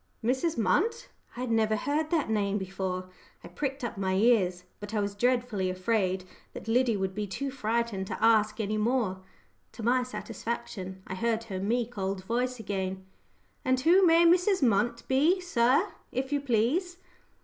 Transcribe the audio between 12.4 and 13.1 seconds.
again: